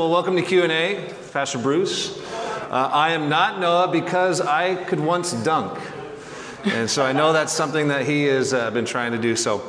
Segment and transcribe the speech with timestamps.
[0.00, 2.18] Well, welcome to Q&A, Pastor Bruce.
[2.70, 5.78] Uh, I am not Noah because I could once dunk.
[6.64, 9.36] And so I know that's something that he has uh, been trying to do.
[9.36, 9.62] So,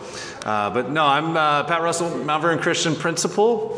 [0.45, 3.77] uh, but no, I'm uh, Pat Russell, Mount Vernon Christian principal.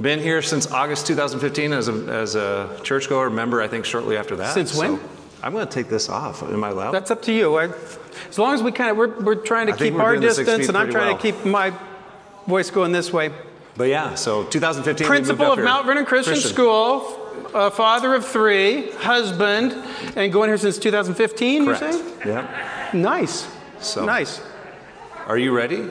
[0.00, 4.34] Been here since August 2015 as a, as a churchgoer member, I think shortly after
[4.34, 4.54] that.
[4.54, 4.96] Since when?
[4.96, 5.08] So
[5.44, 6.42] I'm going to take this off.
[6.42, 6.90] Am I allowed?
[6.90, 7.56] That's up to you.
[7.58, 7.72] I,
[8.28, 10.34] as long as we kind of, we're, we're trying to I keep our doing the
[10.34, 11.16] six distance, and I'm trying well.
[11.16, 11.72] to keep my
[12.48, 13.30] voice going this way.
[13.76, 15.06] But yeah, so 2015.
[15.06, 15.64] Principal of here.
[15.64, 17.18] Mount Vernon Christian, School,
[17.54, 19.72] uh, father of three, husband,
[20.16, 21.82] and going here since 2015, Correct.
[21.82, 22.28] you say?
[22.28, 22.90] Yeah.
[22.92, 23.48] Nice.
[23.80, 24.40] So- Nice.
[25.26, 25.88] Are you ready?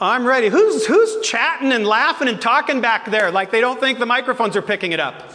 [0.00, 0.48] I'm ready.
[0.48, 4.56] Who's, who's chatting and laughing and talking back there like they don't think the microphones
[4.56, 5.32] are picking it up?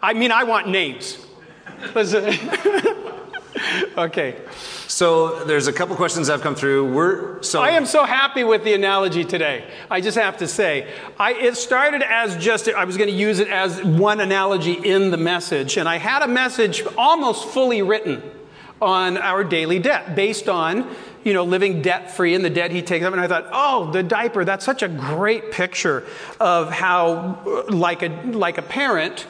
[0.00, 1.18] I mean, I want names.
[1.94, 2.24] Listen.
[3.98, 4.36] okay.
[4.92, 6.92] So there's a couple questions that have come through.
[6.92, 9.64] We're so I am so happy with the analogy today.
[9.90, 10.86] I just have to say,
[11.18, 15.10] I, it started as just, I was going to use it as one analogy in
[15.10, 18.22] the message, and I had a message almost fully written
[18.82, 22.82] on our daily debt based on, you know, living debt free and the debt he
[22.82, 23.14] takes up.
[23.14, 26.04] And I thought, oh, the diaper, that's such a great picture
[26.38, 29.26] of how, like a, like a parent,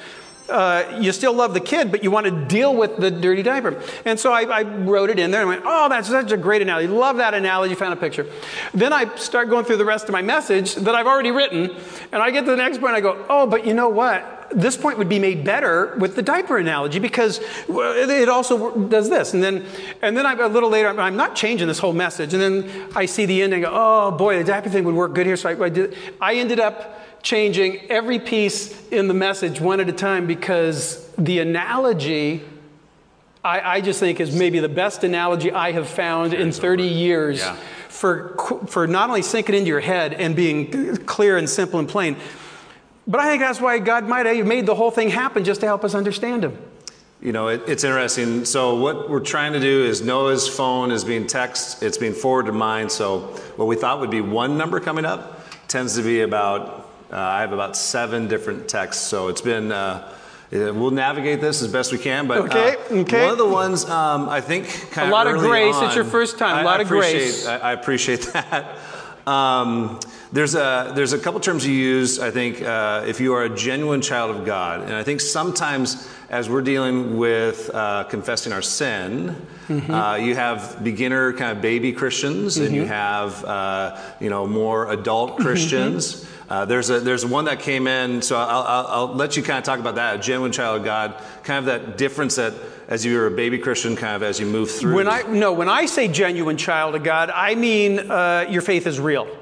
[0.53, 3.83] uh, you still love the kid, but you want to deal with the dirty diaper.
[4.05, 6.62] And so I, I wrote it in there and went, oh, that's such a great
[6.62, 6.89] analogy.
[6.89, 7.75] Love that analogy.
[7.75, 8.27] Found a picture.
[8.75, 11.70] Then I start going through the rest of my message that I've already written,
[12.12, 12.94] and I get to the next point.
[12.94, 14.48] I go, oh, but you know what?
[14.55, 19.09] This point would be made better with the diaper analogy because it it also does
[19.09, 19.33] this.
[19.33, 19.64] And then,
[20.03, 22.34] and then I, a little later, I'm not changing this whole message.
[22.34, 25.14] And then I see the end and go, oh boy, the diaper thing would work
[25.14, 25.39] good here.
[25.39, 25.97] So I, I did.
[26.20, 31.39] I ended up changing every piece in the message one at a time because the
[31.39, 32.42] analogy
[33.45, 37.41] I, I just think is maybe the best analogy I have found in 30 years
[37.41, 37.56] Yeah.
[37.89, 42.17] for, for not only sinking into your head and being clear and simple and plain,
[43.06, 45.67] but I think that's why God might have made the whole thing happen just to
[45.67, 46.56] help us understand Him.
[47.20, 48.45] You know, it, it's interesting.
[48.45, 52.53] So what we're trying to do is Noah's phone is being text, it's being forwarded
[52.53, 52.91] to mine.
[52.91, 53.21] So
[53.56, 56.91] what we thought would be one number coming up tends to be about.
[57.12, 59.05] Uh, I have about seven different texts.
[59.06, 59.71] So it's been.
[59.73, 60.12] Uh,
[60.55, 63.23] We'll navigate this as best we can, but Okay, uh, okay.
[63.23, 65.75] one of the ones um, I think kind of A lot of grace.
[65.75, 66.61] On, It's your first time.
[66.61, 67.47] A lot I of grace.
[67.47, 68.77] I, I appreciate that.
[69.27, 69.99] Um,
[70.31, 72.19] there's a there's a couple terms you use.
[72.21, 76.06] I think uh, if you are a genuine child of God, and I think sometimes
[76.29, 79.34] as we're dealing with uh, confessing our sin,
[79.69, 79.91] Mm-hmm.
[79.94, 84.91] uh, you have beginner kind of baby Christians, and you have uh, you know more
[84.93, 85.43] adult Mm-hmm.
[86.52, 89.56] Uh, there's a there's one that came in, so I'll, I'll, I'll let you kind
[89.56, 90.16] of talk about that.
[90.16, 92.52] A genuine child of God, kind of that difference that
[92.88, 94.94] as you're a baby Christian, kind of as you move through.
[94.94, 98.86] When I no, when I say genuine child of God, I mean uh, your faith
[98.86, 99.34] is real.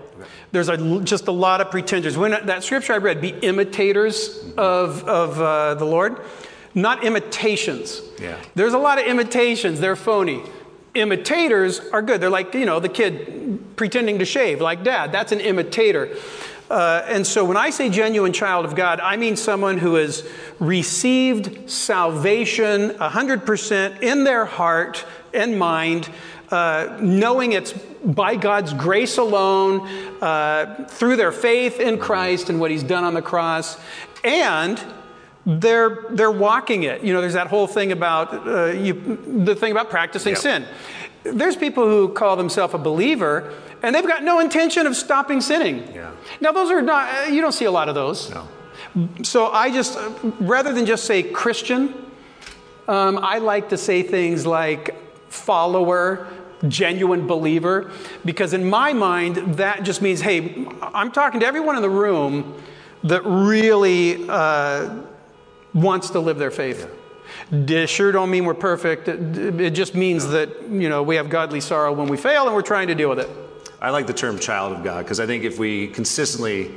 [0.53, 2.17] There's a, just a lot of pretenders.
[2.17, 6.21] When that scripture I read, be imitators of of uh, the Lord,
[6.77, 8.03] not imitations.
[8.21, 8.39] Yeah.
[8.55, 9.81] There's a lot of imitations.
[9.81, 10.45] They're phony.
[10.95, 12.21] Imitators are good.
[12.21, 15.11] They're like you know the kid pretending to shave, like dad.
[15.11, 16.17] That's an imitator.
[16.71, 20.25] Uh, and so when I say genuine child of God, I mean someone who has
[20.61, 25.05] received salvation 100% in their heart
[25.35, 26.09] and mind,
[26.51, 27.73] uh, knowing it's
[28.05, 29.81] by God's grace alone,
[30.23, 33.77] uh, through their faith in Christ and what He's done on the cross,
[34.23, 34.83] and
[35.47, 37.03] they're they're walking it.
[37.03, 38.93] You know, there's that whole thing about uh, you,
[39.45, 40.43] the thing about practicing Yep.
[40.43, 40.67] sin.
[41.23, 45.87] There's people who call themselves a believer, and they've got no intention of stopping sinning.
[45.95, 46.11] Yeah.
[46.41, 47.09] Now, those are not.
[47.09, 48.31] uh, You don't see a lot of those.
[48.31, 48.49] No.
[49.23, 50.11] So I just, uh,
[50.41, 51.95] rather than just say Christian,
[52.89, 54.95] um, I like to say things like
[55.31, 56.27] follower,
[56.69, 57.91] genuine believer,
[58.25, 62.61] because in my mind, that just means, hey, I'm talking to everyone in the room
[63.05, 64.95] that really uh,
[65.73, 66.87] wants to live their faith.
[66.87, 67.00] D-
[67.51, 69.09] Sure don't mean we're perfect.
[69.09, 72.63] It just means that, you know, we have godly sorrow when we fail and we're
[72.63, 73.29] trying to deal with it.
[73.81, 76.71] I like the term child of God because I think if we consistently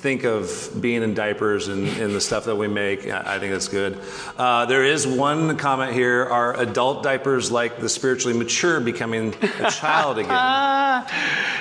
[0.00, 3.68] think of being in diapers and, and the stuff that we make, I think that's
[3.68, 3.98] good.
[4.36, 9.70] Uh, there is one comment here Are adult diapers like the spiritually mature becoming a
[9.70, 10.30] child again?
[10.32, 11.06] Ah,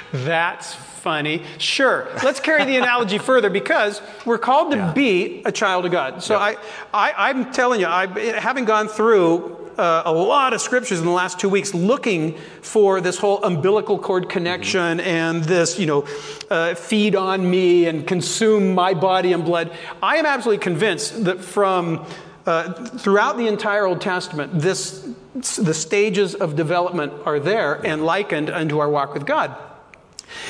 [0.13, 1.43] that's funny.
[1.57, 2.07] Sure.
[2.23, 4.93] Let's carry the analogy further because we're called to Yeah.
[4.93, 6.23] be a child of God.
[6.23, 6.37] So.
[6.37, 6.55] I,
[6.93, 8.07] I, I'm telling you, I,
[8.39, 12.99] having gone through uh, a lot of scriptures in the last two weeks looking for
[12.99, 16.05] this whole umbilical cord connection and this, you know,
[16.49, 19.71] uh, feed on me and consume my body and blood,
[20.03, 22.05] I am absolutely convinced that from
[22.45, 28.49] uh, throughout the entire Old Testament, this, the stages of development are there and likened
[28.49, 29.55] unto our walk with God.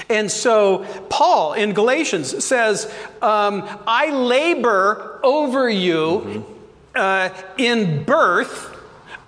[0.09, 2.91] And so, Paul in Galatians says,
[3.21, 6.45] um, I labor over you
[6.95, 8.77] uh, in birth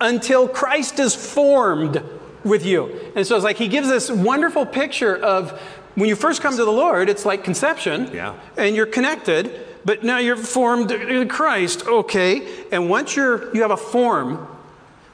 [0.02, 2.04] until Christ is formed
[2.44, 3.00] with you.
[3.16, 5.52] And so, it's like he gives this wonderful picture of
[5.96, 8.34] when you first come to the Lord, it's like conception, Yeah.
[8.58, 9.52] and you're connected,
[9.86, 12.42] but now you're formed in Christ, okay.
[12.72, 14.48] And once you're, you have a form,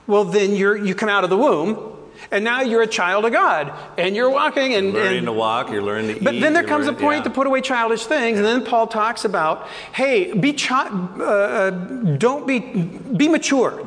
[0.05, 1.93] well, then you're, you come out of the womb,
[2.31, 5.33] and now you're a child of God, and you're walking and, you're Learning and to
[5.33, 6.23] walk, you're learning to eat.
[6.23, 7.23] but then there comes a point yeah.
[7.23, 11.69] to put away childish things, and then Paul talks about, hey, be chi- uh, uh,
[12.17, 13.83] don't be be mature.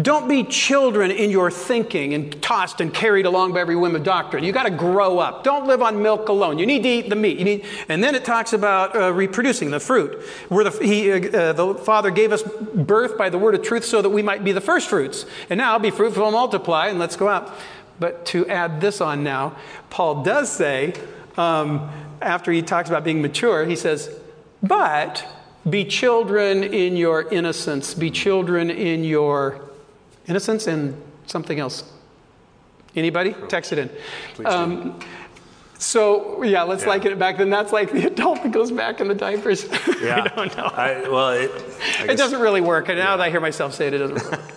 [0.00, 4.02] Don't be children in your thinking and tossed and carried along by every whim of
[4.02, 4.44] doctrine.
[4.44, 5.44] You got to grow up.
[5.44, 6.58] Don't live on milk alone.
[6.58, 7.38] You need to eat the meat.
[7.38, 11.52] You need, and then it talks about uh, reproducing the fruit, where the, he, uh,
[11.52, 14.52] the Father gave us birth by the word of truth, so that we might be
[14.52, 15.26] the first fruits.
[15.50, 17.52] And now be fruitful and multiply, and let's go out.
[18.00, 19.56] But to add this on now,
[19.90, 20.94] Paul does say,
[21.36, 21.90] um,
[22.20, 24.10] after he talks about being mature, he says,
[24.62, 25.24] but
[25.68, 29.60] be children in your innocence, be children in your
[30.26, 31.84] innocence and something else.
[32.96, 33.34] Anybody?
[33.48, 33.90] Text it in.
[34.46, 35.00] Um,
[35.78, 36.90] so, yeah, let's Yeah.
[36.90, 37.38] liken it back.
[37.38, 39.66] Then that's like the adult that goes back in the diapers.
[40.00, 40.22] Yeah.
[40.22, 40.64] I don't know.
[40.64, 41.50] I, well, it,
[42.00, 42.90] I it doesn't really work.
[42.90, 44.40] And now that I hear myself say it, it doesn't work.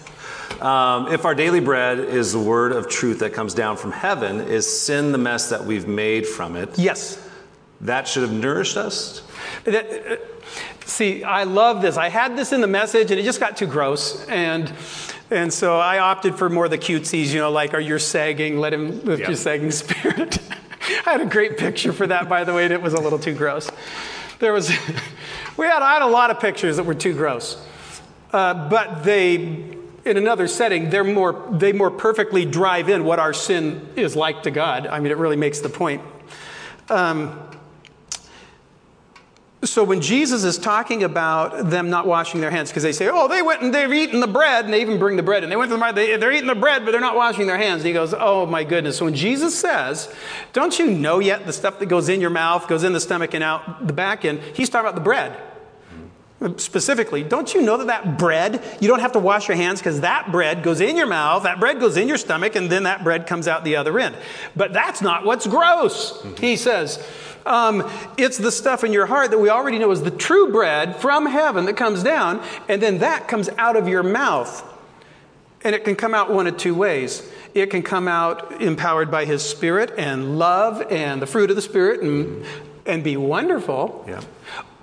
[0.61, 4.41] Um, if our daily bread is the word of truth that comes down from heaven,
[4.41, 6.79] is sin the mess that we've made from it?
[6.79, 7.23] yes.
[7.81, 9.21] That should have nourished us.
[9.65, 10.15] That, uh,
[10.85, 11.97] see, I love this.
[11.97, 14.71] I had this in the message, and it just got too gross, and
[15.29, 17.33] and so I opted for more of the cutesies.
[17.33, 18.59] You know, like, "Are you sagging?
[18.59, 19.27] Let him lift Yeah.
[19.27, 20.39] your sagging spirit."
[21.05, 23.19] I had a great picture for that, by the way, and it was a little
[23.19, 23.69] too gross.
[24.39, 24.69] There was,
[25.57, 27.57] we had I had a lot of pictures that were too gross,
[28.31, 29.35] uh, but they,
[30.05, 34.43] in another setting, they're more they more perfectly drive in what our sin is like
[34.43, 34.87] to God.
[34.87, 36.01] I mean, it really makes the point.
[36.89, 37.37] Um,
[39.63, 43.27] so when Jesus is talking about them not washing their hands, because they say, "Oh,
[43.27, 45.55] they went and they've eaten the bread," and they even bring the bread, and they
[45.55, 47.81] went to the market, they, they're eating the bread, but they're not washing their hands.
[47.81, 50.13] And he goes, "Oh my goodness!" So when Jesus says,
[50.53, 53.33] "Don't you know yet the stuff that goes in your mouth goes in the stomach
[53.33, 55.35] and out the back end?" He's talking about the bread.
[56.57, 60.01] Specifically, don't you know that that bread, you don't have to wash your hands because
[60.01, 63.03] that bread goes in your mouth, that bread goes in your stomach, and then that
[63.03, 64.15] bread comes out the other end.
[64.55, 67.03] But that's not what's gross, he says.
[67.47, 70.97] Um, it's the stuff in your heart that we already know is the true bread
[70.97, 74.63] from heaven that comes down, and then that comes out of your mouth.
[75.63, 77.27] And it can come out one of two ways.
[77.55, 81.63] It can come out empowered by His Spirit and love and the fruit of the
[81.63, 82.45] Spirit and,
[82.85, 84.05] and be wonderful.
[84.07, 84.21] Yeah.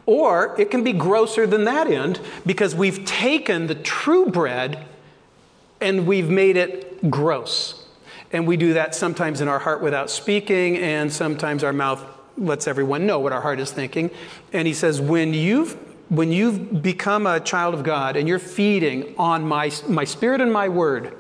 [0.07, 4.85] Or it can be grosser than that end because we've taken the true bread
[5.81, 7.85] and we've made it gross.
[8.33, 12.05] And we do that sometimes in our heart without speaking, and sometimes our mouth
[12.37, 14.11] lets everyone know what our heart is thinking.
[14.53, 15.79] And he says, when you've
[16.11, 20.53] when you've become a child of God and you're feeding on my, my spirit and
[20.53, 21.17] my word,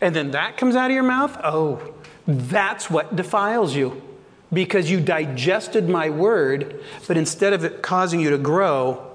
[0.00, 1.94] and then that comes out of your mouth, oh,
[2.26, 4.02] that's what defiles you.
[4.52, 9.06] Because you digested my word, but instead of it causing you to grow,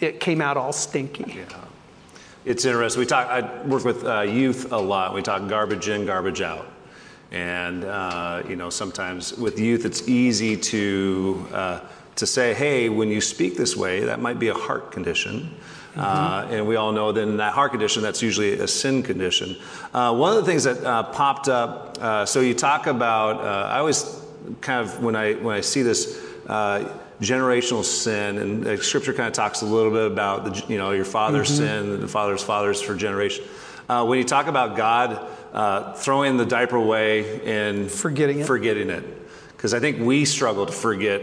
[0.00, 1.34] it came out all stinky.
[1.36, 1.64] Yeah.
[2.44, 3.00] It's interesting.
[3.00, 3.28] We talk.
[3.28, 5.14] I work with uh, youth a lot.
[5.14, 6.66] We talk garbage in, garbage out,
[7.30, 11.80] and uh, you know sometimes with youth it's easy to uh,
[12.16, 15.54] to say, hey, when you speak this way, that might be a heart condition.
[15.96, 19.56] Uh, and we all know that in that heart condition, that's usually a sin condition.
[19.92, 23.68] Uh, one of the things that uh, popped up, uh, so you talk about, uh,
[23.68, 24.19] I always
[24.60, 29.28] kind of, when I, when I see this, uh, generational sin, and uh, Scripture kind
[29.28, 32.42] of talks a little bit about the, you know your father's sin, and the father's
[32.42, 33.44] fathers for generation.
[33.88, 38.46] Uh, when you talk about God uh, throwing the diaper away and Forgetting it.
[38.46, 39.04] forgetting it,
[39.56, 41.20] because I think we struggle to forget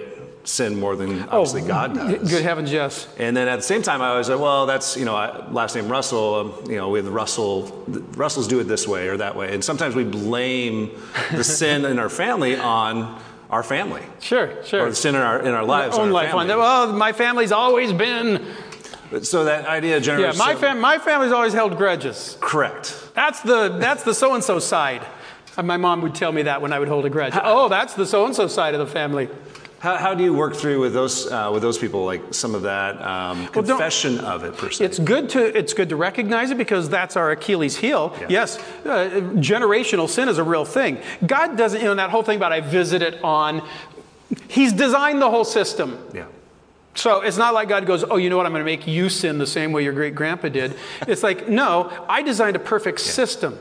[0.48, 2.30] sin more than obviously God does.
[2.30, 3.08] Good heavens, yes.
[3.18, 5.76] And then at the same time, I was like, well, that's, you know, I- last
[5.76, 9.18] name Russell, um, you know, we have Russell, the Russells do it this way or
[9.18, 9.54] that way.
[9.54, 10.92] And sometimes we blame
[11.32, 14.86] the sin in our family on our family Sure, sure.
[14.86, 15.96] or the sin in our, in our lives.
[15.96, 16.52] Own on our life family.
[16.52, 16.60] on.
[16.60, 18.46] Well, my family's always been.
[19.22, 22.38] So that idea of Yeah, my, fam- my family's always held grudges.
[22.42, 23.10] Correct.
[23.16, 25.02] That's the that's the so and so side.
[25.64, 27.34] My mom would tell me that when I would hold a grudge.
[27.42, 29.30] Oh, that's the so and so side of the family.
[29.80, 32.64] How, how do you work through with those, uh, with those people, like some of
[32.64, 34.84] that um, Well, confession of it per se?
[34.84, 38.16] It's good to it's good to recognize it because that's our Achilles heel.
[38.22, 38.28] Yeah.
[38.30, 40.98] Yes, uh, generational sin is a real thing.
[41.26, 43.62] God doesn't, you know, that whole thing about I visit it on.
[44.48, 45.98] He's designed the whole system.
[46.14, 46.26] yeah.
[46.96, 48.48] So it's not like God goes, oh, you know what?
[48.48, 50.76] I'm going to make you sin the same way your great grandpa did.
[51.08, 53.60] It's like, no, I designed a perfect system.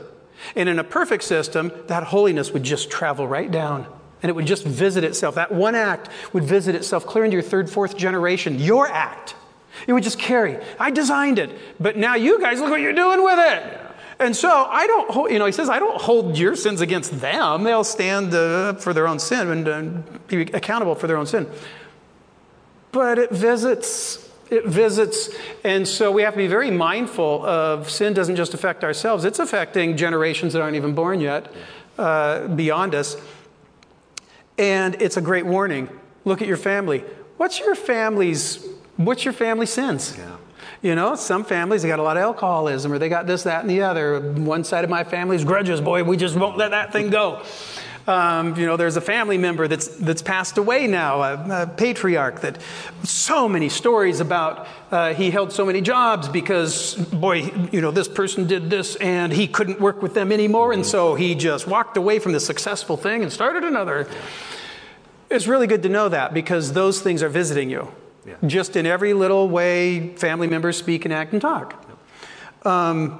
[0.55, 3.85] And in a perfect system, that holiness would just travel right down.
[4.21, 5.35] And it would just visit itself.
[5.35, 8.59] That one act would visit itself clear into your third, fourth generation.
[8.59, 9.35] Your act.
[9.85, 10.57] It would just carry.
[10.79, 13.81] I designed it, but now you guys look what you're doing with it.
[14.19, 17.19] And so I don't, hold, you know, he says, I don't hold your sins against
[17.19, 17.63] them.
[17.63, 21.47] They'll stand uh, for their own sin and uh, be accountable for their own sin.
[22.91, 25.29] But it visits, it visits.
[25.63, 29.39] And so we have to be very mindful of sin doesn't just affect ourselves, it's
[29.39, 31.53] affecting generations that aren't even born yet
[31.99, 33.17] uh, beyond us.
[34.57, 35.89] And it's a great warning.
[36.25, 37.03] Look at your family.
[37.37, 38.65] What's your family's,
[38.97, 40.15] what's your family sins?
[40.17, 40.37] Yeah.
[40.81, 43.61] You know, some families, they got a lot of alcoholism or they got this, that,
[43.61, 44.19] and the other.
[44.19, 45.81] One side of my family's grudges.
[45.81, 47.43] Boy, we just won't let that thing go.
[48.07, 52.39] Um, you know, there's a family member that's, that's passed away now, a, a patriarch
[52.39, 52.57] that
[53.03, 58.07] so many stories about uh, he held so many jobs because, boy, you know, this
[58.07, 60.71] person did this and he couldn't work with them anymore.
[60.71, 64.07] And so he just walked away from the successful thing and started another.
[65.29, 67.91] It's really good to know that because those things are visiting you.
[68.25, 68.35] Yeah.
[68.45, 71.83] Just in every little way family members speak and act and talk.
[72.63, 73.19] Um,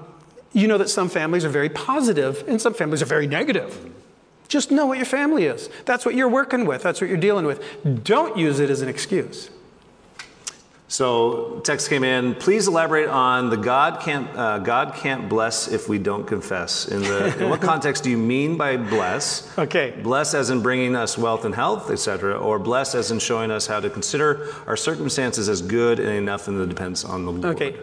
[0.54, 3.92] you know that some families are very positive and some families are very negative.
[4.48, 5.70] Just know what your family is.
[5.86, 8.04] That's what you're working with, that's what you're dealing with.
[8.04, 9.50] Don't use it as an excuse.
[10.90, 12.34] So, text came in.
[12.36, 16.88] Please elaborate on the God can't uh, God can't bless if we don't confess.
[16.88, 19.58] In the in what context do you mean by bless?
[19.60, 19.94] Okay.
[20.02, 23.68] Bless as in bringing us wealth and health, etc., or bless as in showing us
[23.68, 27.46] how to consider our circumstances as good and enough, and it depends on the Lord.
[27.62, 27.76] Okay.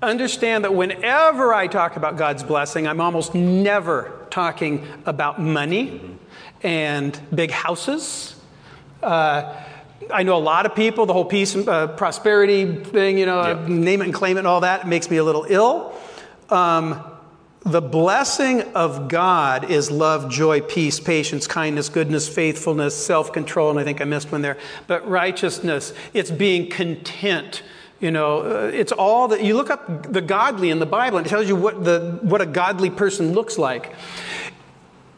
[0.00, 6.14] Understand that whenever I talk about God's blessing, I'm almost never talking about money mm-hmm.
[6.64, 8.36] and big houses.
[9.02, 9.52] Uh,
[10.14, 13.44] I know a lot of people, the whole peace and uh, prosperity thing, you know,
[13.44, 13.68] yep.
[13.68, 15.92] name it and claim it and all that, makes me a little ill.
[16.50, 17.02] Um,
[17.66, 23.80] the blessing of God is love, joy, peace, patience, kindness, goodness, faithfulness, self control, and
[23.80, 24.56] I think I missed one there.
[24.86, 27.64] But righteousness, it's being content.
[28.00, 31.26] You know, uh, it's all that you look up the godly in the Bible and
[31.26, 33.94] it tells you what, the, what a godly person looks like.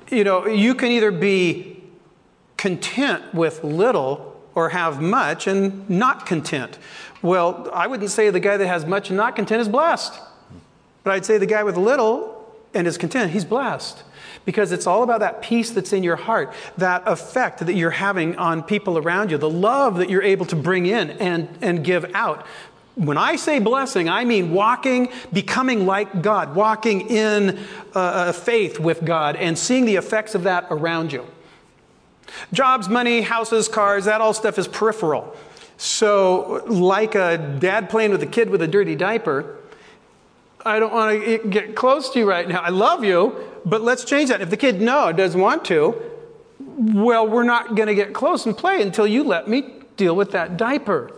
[0.08, 1.82] You know, you can either be
[2.56, 6.78] content with little or have much and not content.
[7.22, 10.18] Well, I wouldn't say the guy that has much and not content is blessed.
[11.04, 12.36] But I'd say the guy with little
[12.74, 14.04] and is content, he's blessed.
[14.44, 18.36] Because it's all about that peace that's in your heart, that effect that you're having
[18.36, 22.10] on people around you, the love that you're able to bring in and, and give
[22.14, 22.46] out.
[23.00, 27.58] When I say blessing, I mean walking, becoming like God, walking in
[27.94, 31.26] uh, faith with God, and seeing the effects of that around you.
[32.52, 35.34] Jobs, money, houses, cars, that all stuff is peripheral.
[35.78, 39.56] So, like a dad playing with a kid with a dirty diaper,
[40.62, 42.60] I don't want to get close to you right now.
[42.60, 44.42] I love you, but let's change that.
[44.42, 45.98] If the kid no doesn't want to,
[46.58, 50.32] well, we're not going to get close and play until you let me deal with
[50.32, 51.14] that diaper.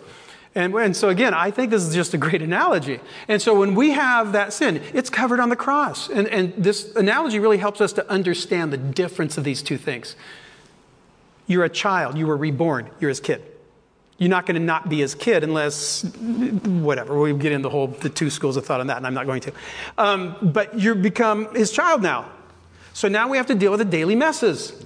[0.55, 3.01] And, and so, again, I think this is just a great analogy.
[3.27, 6.11] And so, when we have that sin, it's covered on the cross.
[6.11, 10.15] And, and this analogy really helps us to understand the difference of these two things.
[11.47, 13.43] You're a child, you were reborn, you're his kid.
[14.19, 17.89] You're not going to not be his kid unless, whatever, we get into the whole,
[17.89, 19.53] the two schools of thought on that, and I'm not going to.
[19.99, 22.31] Um, but you become his child now.
[22.93, 24.85] So now we have to deal with the daily messes.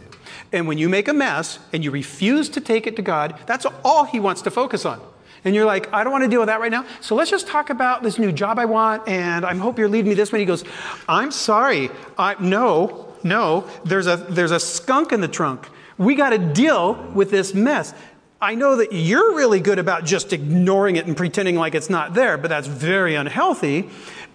[0.52, 3.66] And when you make a mess and you refuse to take it to God, that's
[3.84, 5.00] all he wants to focus on.
[5.46, 6.84] And you're like, I don't want to deal with that right now.
[7.00, 10.08] So let's just talk about this new job I want, and I hope you're leading
[10.08, 10.40] me this way.
[10.40, 10.64] He goes,
[11.08, 11.88] I'm sorry.
[12.18, 15.68] I, no, no, there's a, there's a skunk in the trunk.
[15.98, 17.94] We got to deal with this mess.
[18.40, 22.12] I know that you're really good about just ignoring it and pretending like it's not
[22.12, 23.88] there, but that's very unhealthy.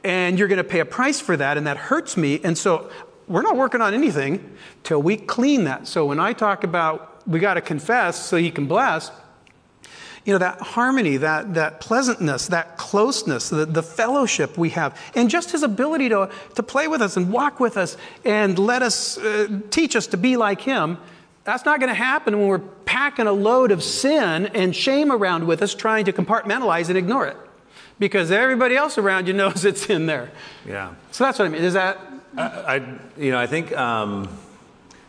[0.06, 2.40] And you're going to pay a price for that, and that hurts me.
[2.42, 2.90] And so
[3.28, 5.90] we're not working on anything till we clean that.
[5.90, 9.12] So when I talk about we got to confess so he can bless,
[10.26, 15.30] you know, that harmony, that, that pleasantness, that closeness, the, the fellowship we have, and
[15.30, 19.18] just his ability to, to play with us and walk with us and let us
[19.18, 20.98] uh, teach us to be like him
[21.44, 25.48] that's not going to happen when we're packing a load of sin and shame around
[25.48, 27.38] with us, trying to compartmentalize and ignore it.
[27.98, 30.32] Because everybody else around you knows it's in there.
[30.68, 30.94] Yeah.
[31.12, 31.64] So that's what I mean.
[31.64, 32.00] Is that?
[32.38, 32.76] I, I
[33.18, 34.30] you know, I think, um,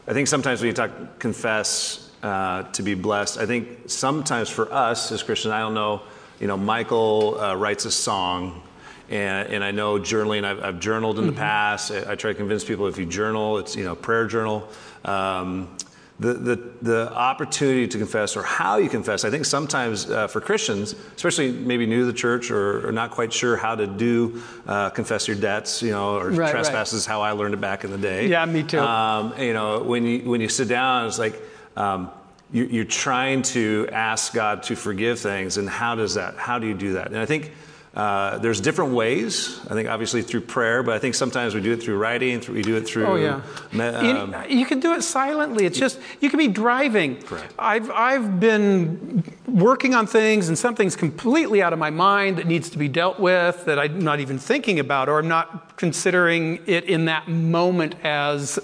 [0.06, 4.72] I think sometimes when you talk confess uh, to be blessed, I think sometimes for
[4.72, 6.02] us as Christians, I don't know,
[6.40, 8.62] you know, Michael uh, writes a song
[9.10, 11.40] and, and, I know journaling, I've, I've journaled in the mm-hmm.
[11.40, 11.90] past.
[11.90, 14.66] I, I, try to convince people if you journal, it's, you know, prayer journal.
[15.04, 15.76] Um,
[16.18, 19.24] the, the, the opportunity to confess or how you confess.
[19.24, 23.10] I think sometimes uh, for Christians, especially maybe new to the church or, or not
[23.10, 27.12] quite sure how to do uh, confess your debts, you know, or right, trespasses, right.
[27.12, 28.28] how I learned it back in the day.
[28.28, 28.78] Yeah, me too.
[28.78, 31.40] Um, you know, when you, when you sit down, it's like,
[31.76, 32.10] um,
[32.52, 36.36] you, you're trying to ask God to forgive things, and how does that?
[36.36, 37.08] How do you do that?
[37.08, 37.52] And I think
[37.94, 39.60] uh, there's different ways.
[39.68, 42.40] I think obviously through prayer, but I think sometimes we do it through writing.
[42.40, 43.06] Through, we do it through.
[43.06, 43.42] Oh yeah.
[43.78, 45.66] um, you, you can do it silently.
[45.66, 47.20] It's just you can be driving.
[47.20, 47.52] Correct.
[47.58, 52.70] I've I've been working on things and something's completely out of my mind that needs
[52.70, 56.84] to be dealt with that I'm not even thinking about or I'm not considering it
[56.84, 58.58] in that moment as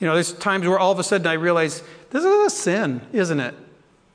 [0.00, 1.82] you know, there's times where all of a sudden I realize
[2.14, 3.56] this is a sin, isn't it?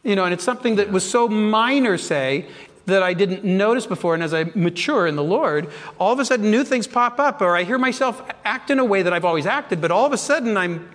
[0.03, 2.45] You know, and it's something that was so minor, say,
[2.85, 4.13] that I didn't notice before.
[4.13, 7.41] And as I mature in the Lord, all of a sudden new things pop up,
[7.41, 10.13] or I hear myself act in a way that I've always acted, but all of
[10.13, 10.89] a sudden I'm,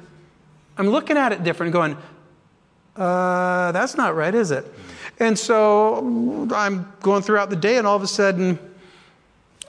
[0.79, 1.95] I'm looking at it different, going,
[2.97, 4.65] uh, that's not right, is it?
[5.21, 8.59] And so I'm going throughout the day, and all of a sudden,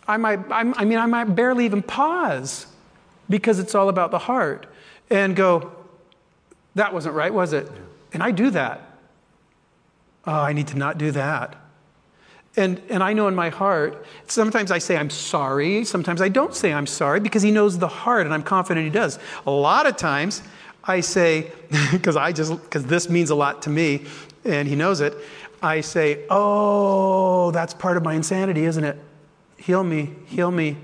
[0.08, 2.68] I might, I'm, I mean, I might barely even pause
[3.30, 4.68] because it's all about the heart
[5.10, 5.75] and go,
[6.76, 7.70] that wasn't right, was it?
[8.14, 8.82] And I do that.
[10.28, 11.56] Oh, I need to not do that.
[12.58, 16.56] And, and I know in my heart, sometimes I say I'm sorry, sometimes I don't
[16.56, 19.20] say I'm sorry because he knows the heart and I'm confident he does.
[19.46, 20.42] A lot of times
[20.84, 21.52] I say,
[21.92, 24.06] because I just, because this means a lot to me
[24.46, 25.16] and he knows it,
[25.62, 28.98] I say, oh, that's part of my insanity, isn't it?
[29.58, 30.78] Heal me, heal me.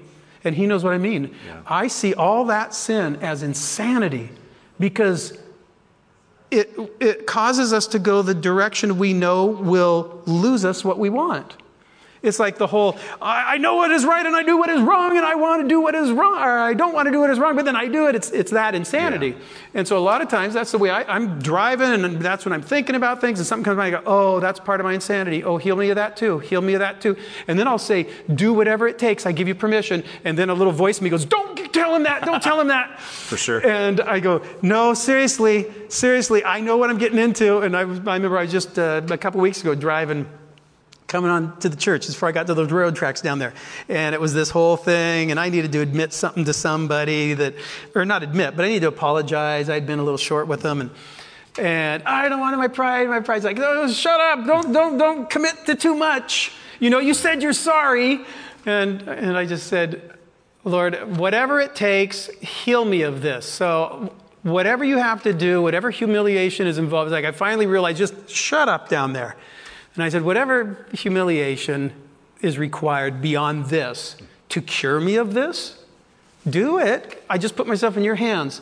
[0.44, 1.36] And he knows what I mean.
[1.46, 1.62] Yeah.
[1.68, 4.30] I see all that sin as insanity
[4.80, 5.38] because
[6.52, 11.10] it, it causes us to go the direction we know will lose us what we
[11.10, 11.56] want.
[12.24, 14.80] It's like the whole, I, I know what is right and I do what is
[14.80, 17.20] wrong and I want to do what is wrong, or I don't want to do
[17.20, 18.16] what is wrong, but then I do it.
[18.16, 19.30] It's, it's that insanity.
[19.30, 19.36] Yeah.
[19.74, 22.54] And so a lot of times that's the way I, I'm driving and that's when
[22.54, 24.86] I'm thinking about things and something comes by and I go, oh, that's part of
[24.86, 25.44] my insanity.
[25.44, 26.38] Oh, heal me of that too.
[26.40, 27.18] Heal me of that too.
[27.48, 29.26] And then I'll say, do whatever it takes.
[29.26, 30.04] I give you permission.
[30.24, 32.24] And then a little voice in me goes, don't tell him that.
[32.24, 33.00] Don't tell him that.
[33.00, 33.66] For sure.
[33.66, 37.60] And I go, no, seriously, seriously, I know what I'm getting into.
[37.60, 40.28] And I, I remember I was just uh, a couple weeks ago driving
[41.12, 43.54] coming on to the church before I got to those railroad tracks down there.
[43.90, 47.54] And it was this whole thing, and I needed to admit something to somebody that,
[47.94, 49.70] or not admit, but I needed to apologize.
[49.70, 50.90] I'd been a little short with them, and
[51.60, 53.10] and I don't want my pride.
[53.10, 54.46] My pride's like, oh, shut up!
[54.48, 56.54] Don't don't don't commit to too much.
[56.80, 58.22] You know, you said you're sorry,
[58.66, 60.18] and and I just said,
[60.64, 63.46] Lord, whatever it takes, heal me of this.
[63.46, 64.16] So.
[64.44, 68.68] Whatever you have to do, whatever humiliation is involved, like I finally realized, just shut
[68.68, 69.36] up down there.
[69.96, 71.94] And I said, whatever humiliation
[72.42, 74.16] is required beyond this
[74.50, 75.84] to cure me of this,
[76.50, 77.24] do it.
[77.30, 78.62] I just put myself in your hands.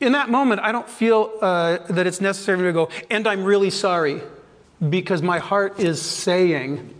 [0.00, 3.70] In that moment, I don't feel uh, that it's necessary to go, and I'm really
[3.70, 4.20] sorry,
[4.88, 6.94] because my heart is saying,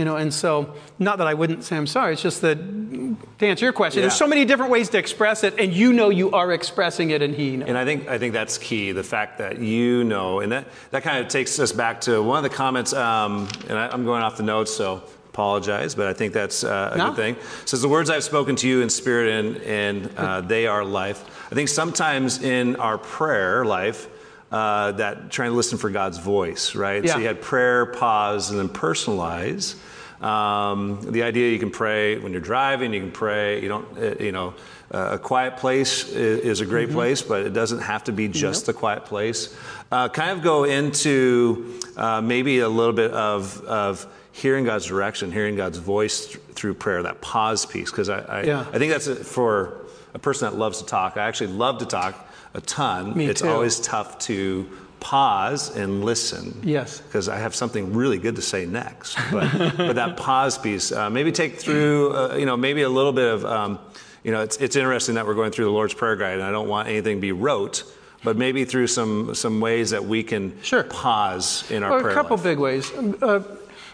[0.00, 3.46] you know, and so, not that I wouldn't say I'm sorry, it's just that, to
[3.46, 6.30] answer your question, there's so many different ways to express it, and you know you
[6.30, 7.68] are expressing it, and he knows.
[7.68, 8.92] And I think I think that's key.
[8.92, 12.42] The fact that you know, and that that kind of takes us back to one
[12.42, 12.94] of the comments.
[12.94, 16.92] Um, and I, I'm going off the notes, so apologize, but I think that's uh,
[16.94, 17.06] a No.
[17.08, 17.34] good thing.
[17.34, 20.82] It says the words I've spoken to you in spirit and and uh, they are
[20.82, 21.20] life.
[21.52, 24.08] I think sometimes in our prayer life.
[24.52, 27.04] Uh, that trying to listen for God's voice, right?
[27.04, 27.12] Yeah.
[27.12, 29.76] So you had prayer, pause, and then personalize.
[30.20, 33.62] Um, the idea you can pray when you're driving, you can pray.
[33.62, 34.54] You don't, uh, you know,
[34.92, 36.96] uh, a quiet place is, is a great Mm-hmm.
[36.96, 39.54] place, but it doesn't have to be just a quiet place.
[39.90, 45.32] Uh, kind of go into uh, maybe a little bit of, of hearing God's direction,
[45.32, 48.60] hearing God's voice th- through prayer, that pause piece, because I, I, Yeah.
[48.72, 49.80] I think that's a, for
[50.12, 51.16] a person that loves to talk.
[51.16, 53.16] I actually love to talk a ton.
[53.16, 53.48] Me it's too.
[53.48, 54.68] always tough to
[55.00, 57.00] pause and listen Yes.
[57.00, 59.16] because I have something really good to say next.
[59.32, 63.12] But, but that pause piece, uh, maybe take through, uh, you know, maybe a little
[63.12, 63.78] bit of, um,
[64.22, 66.50] you know, it's, it's interesting that we're going through the Lord's Prayer Guide, and I
[66.50, 67.84] don't want anything to be rote,
[68.22, 70.82] but maybe through some some ways that we can Sure.
[70.84, 72.44] pause in our Well, prayer a couple life.
[72.44, 72.92] big ways.
[72.92, 73.42] Uh,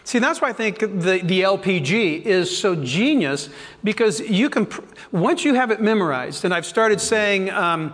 [0.03, 3.49] see, that's why I think the, the LPG is so genius
[3.85, 4.81] because you can, pr-
[5.13, 7.93] once you have it memorized, and I've started saying um,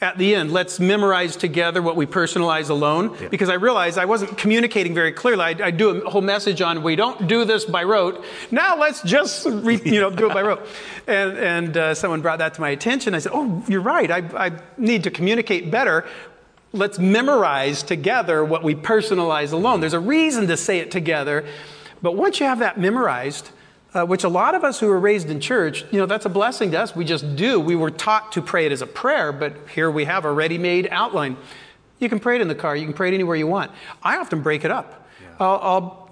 [0.00, 4.38] at the end, let's memorize together what we personalize alone, because I realized I wasn't
[4.38, 5.42] communicating very clearly.
[5.42, 8.24] I'd, I'd do a whole message on, we don't do this by rote.
[8.50, 10.66] Now let's just, re, you know, do it by rote.
[11.08, 13.14] And, and uh, someone brought that to my attention.
[13.14, 14.10] I said, oh, you're right.
[14.10, 16.04] I, I need to communicate better
[16.74, 19.80] let's memorize together what we personalize alone.
[19.80, 21.46] There's a reason to say it together,
[22.02, 23.50] but once you have that memorized,
[23.94, 26.28] uh, which a lot of us who were raised in church, you know, that's a
[26.28, 26.94] blessing to us.
[26.94, 27.58] We just do.
[27.58, 30.58] We were taught to pray it as a prayer, but here we have a ready
[30.58, 31.36] made outline.
[31.98, 33.70] You can pray it in the car, you can pray it anywhere you want.
[34.02, 35.06] I often break it up.
[35.40, 36.08] I'll, I'll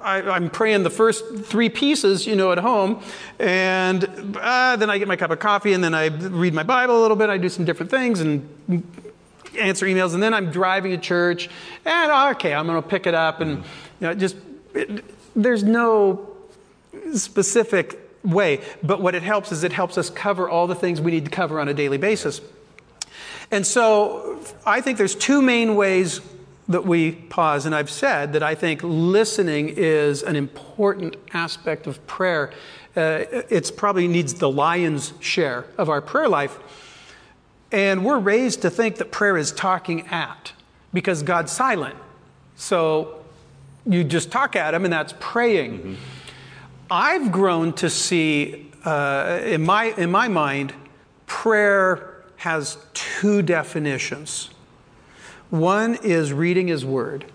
[0.00, 3.02] I, I'm praying the first three pieces, you know, at home,
[3.38, 6.98] and uh, then I get my cup of coffee, and then I read my Bible
[6.98, 7.28] a little bit.
[7.28, 8.48] I do some different things, and
[9.58, 11.50] answer emails, and then I'm driving to church,
[11.84, 13.62] and okay, I'm going to pick it up, and you
[14.00, 14.36] know, just
[14.74, 15.04] it,
[15.36, 16.29] there's no
[17.14, 21.10] specific way, but what it helps is it helps us cover all the things we
[21.10, 22.40] need to cover on a daily basis.
[23.50, 26.20] And so I think there's two main ways
[26.68, 27.66] that we pause.
[27.66, 32.52] And I've said that I think listening is an important aspect of prayer.
[32.96, 36.58] Uh, it probably needs the lion's share of our prayer life.
[37.72, 40.52] And we're raised to think that prayer is talking at
[40.92, 41.96] because God's silent.
[42.56, 43.24] So
[43.86, 45.78] you just talk at him, and that's praying.
[45.78, 45.94] Mm-hmm.
[46.90, 50.74] I've grown to see, uh, in, my, in my mind,
[51.26, 54.50] prayer has two definitions.
[55.50, 57.26] One is reading his word,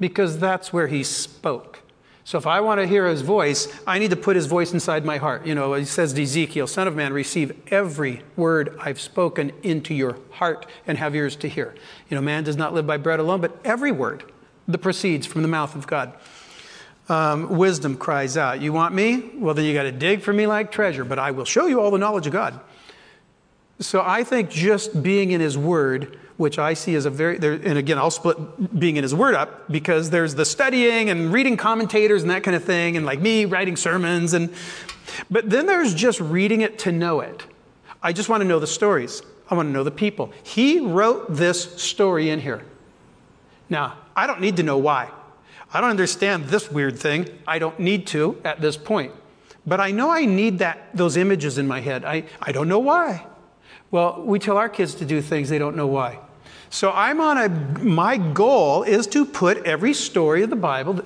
[0.00, 1.80] because that's where he spoke.
[2.26, 5.04] So if I want to hear his voice, I need to put his voice inside
[5.04, 5.46] my heart.
[5.46, 9.92] You know, he says to Ezekiel, Son of man, receive every word I've spoken into
[9.92, 11.74] your heart and have ears to hear.
[12.08, 14.24] You know, man does not live by bread alone, but every word
[14.66, 16.14] that proceeds from the mouth of God.
[17.08, 19.30] Um, wisdom cries out, You want me?
[19.34, 21.80] Well, then you got to dig for me like treasure, but I will show you
[21.80, 22.60] all the knowledge of God.
[23.80, 27.52] So I think just being in his word which I see as a very, there,
[27.52, 31.56] and again, I'll split being in his word up because there's the studying and reading
[31.56, 34.52] commentators and that kind of thing, and like me writing sermons, and
[35.30, 37.44] but then there's just reading it to know it.
[38.02, 39.22] I just want to know the stories.
[39.48, 40.32] I want to know the people.
[40.42, 42.64] He wrote this story in here.
[43.70, 45.10] Now, I don't need to know why.
[45.74, 47.28] I don't understand this weird thing.
[47.48, 49.12] I don't need to at this point.
[49.66, 52.04] But I know I need that, those images in my head.
[52.04, 53.26] I, I don't know why.
[53.90, 56.20] Well, we tell our kids to do things they don't know why.
[56.70, 57.48] So I'm on a,
[57.82, 61.04] my goal is to put every story of the Bible.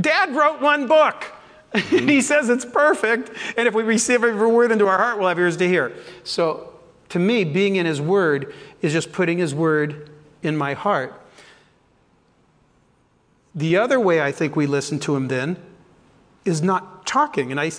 [0.00, 1.26] Dad wrote one book.
[1.72, 2.08] Mm-hmm.
[2.08, 3.30] he says it's perfect.
[3.56, 5.92] And if we receive every word into our heart, we'll have ears to hear.
[6.24, 6.72] So
[7.10, 10.10] to me, being in his word is just putting his word
[10.42, 11.19] in my heart.
[13.54, 15.56] The other way I think we listen to him then
[16.44, 17.50] is not talking.
[17.50, 17.70] And I,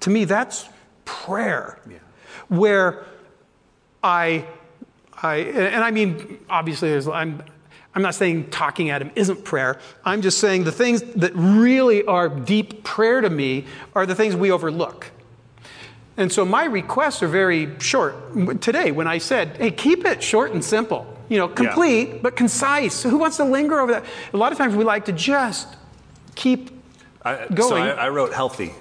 [0.00, 0.68] to me, that's
[1.04, 1.78] prayer.
[1.88, 1.98] Yeah.
[2.48, 3.04] Where
[4.02, 4.46] I
[5.22, 7.42] I, and I mean, obviously, I'm,
[7.94, 9.78] I'm not saying talking at him isn't prayer.
[10.04, 14.34] I'm just saying the things that really are deep prayer to me are the things
[14.34, 15.10] we overlook.
[16.16, 18.60] And so my requests are very short.
[18.60, 22.18] Today, when I said, hey, keep it short and simple, you know, complete, yeah.
[22.20, 23.02] but concise.
[23.02, 24.04] Who wants to linger over that?
[24.34, 25.66] A lot of times we like to just
[26.34, 26.70] keep
[27.22, 27.70] I, going.
[27.70, 28.74] So I, I wrote healthy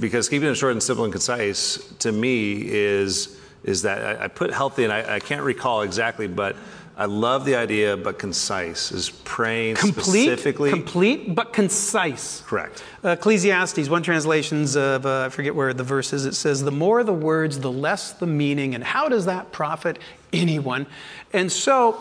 [0.00, 4.28] because keeping it short and simple and concise to me is is that I, I
[4.28, 6.56] put healthy, and I, I, can't recall exactly, but
[7.00, 10.68] I love the idea, but concise is praying complete, specifically.
[10.68, 12.42] Complete, but concise.
[12.42, 12.84] Correct.
[13.02, 16.70] Uh, Ecclesiastes, one translations of, uh, I forget where the verse is, it says, The
[16.70, 19.98] more the words, the less the meaning, and how does that profit
[20.34, 20.86] anyone?
[21.32, 21.92] And so,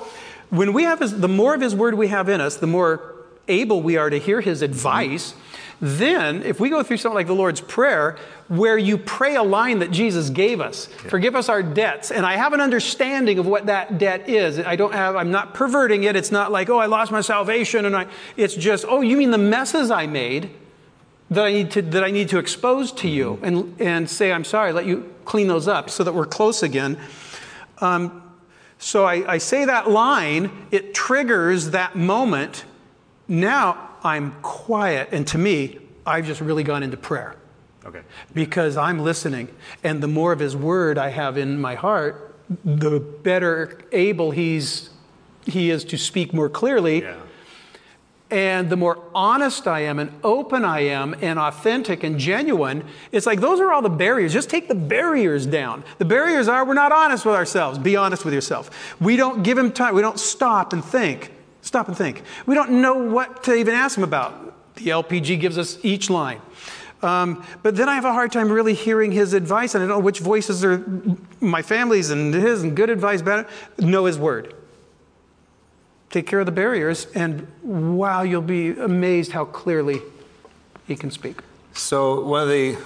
[0.49, 3.15] when we have his, the more of his word we have in us, the more
[3.47, 5.31] able we are to hear his advice.
[5.31, 5.48] Mm-hmm
[5.81, 8.17] then, if we go through something like the Lord's Prayer,
[8.49, 11.09] where you pray a line that Jesus gave us, yeah.
[11.09, 14.59] forgive us our debts, and I have an understanding of what that debt is.
[14.59, 16.17] I don't have, I'm not perverting it.
[16.17, 19.31] It's not like, oh, I lost my salvation, and I, it's just, oh, you mean
[19.31, 20.49] the messes I made
[21.29, 23.45] that I need to, that I need to expose to you mm-hmm.
[23.45, 26.97] and, and say, I'm sorry, let you clean those up so that we're close again.
[27.77, 28.23] Um,
[28.79, 32.65] so I, I say that line, it triggers that moment.
[33.27, 35.09] Now I'm quiet.
[35.11, 37.35] And to me, I've just really gone into prayer.
[37.85, 38.01] Okay.
[38.33, 39.47] Because I'm listening.
[39.83, 44.89] And the more of his word I have in my heart, the better able he's
[45.45, 47.01] he is to speak more clearly.
[47.01, 47.15] Yeah.
[48.31, 53.25] And the more honest I am and open I am and authentic and genuine, it's
[53.25, 54.31] like those are all the barriers.
[54.33, 55.83] Just take the barriers down.
[55.97, 57.79] The barriers are we're not honest with ourselves.
[57.79, 58.69] Be honest with yourself.
[59.01, 59.95] We don't give him time.
[59.95, 61.31] We don't stop and think.
[61.69, 62.23] Stop and think.
[62.47, 64.73] We don't know what to even ask him about.
[64.77, 66.41] The LPG gives us each line.
[67.03, 69.99] Um, but then I have a hard time really hearing his advice, and I don't
[69.99, 70.83] know which voices are
[71.39, 73.47] my family's and his, and good advice, bad.
[73.77, 74.55] Know his word.
[76.09, 80.01] Take care of the barriers, and wow, you'll be amazed how clearly
[80.87, 81.37] he can speak.
[81.73, 82.77] So, one of the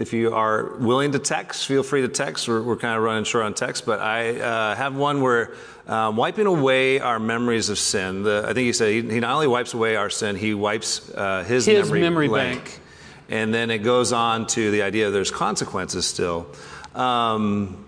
[0.00, 2.48] if you are willing to text, feel free to text.
[2.48, 5.52] We're, we're kind of running short on text, but I uh, have one where
[5.86, 8.22] um, wiping away our memories of sin.
[8.22, 11.10] The, I think he said he, he, not only wipes away our sin, he wipes
[11.10, 12.64] uh, his, his, memory, memory bank.
[12.64, 12.80] bank.
[13.28, 16.46] And then it goes on to the idea there's consequences still.
[16.94, 17.84] Um,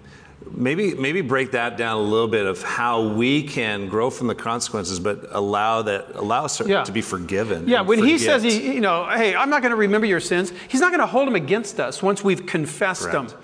[0.51, 4.35] maybe maybe break that down a little bit of how we can grow from the
[4.35, 6.85] consequences but allow that allow us yeah.
[6.85, 8.13] to be forgiven yeah when forget.
[8.13, 10.91] he says he, you know hey i'm not going to remember your sins he's not
[10.91, 13.31] going to hold them against us once we've confessed Correct.
[13.31, 13.39] them